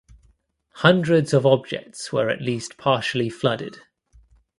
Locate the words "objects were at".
1.45-2.41